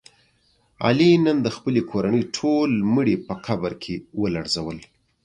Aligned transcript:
علي 0.85 1.11
نن 1.25 1.37
د 1.45 1.47
خپلې 1.55 1.81
کورنۍ 1.91 2.23
ټول 2.37 2.69
مړي 2.95 3.15
په 3.27 3.33
قبر 3.45 3.71
کې 3.83 3.95
ولړزول. 4.21 4.77